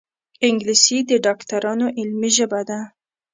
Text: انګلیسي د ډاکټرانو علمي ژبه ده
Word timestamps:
انګلیسي 0.47 0.97
د 1.09 1.11
ډاکټرانو 1.25 1.87
علمي 1.99 2.29
ژبه 2.37 2.61
ده 2.69 2.79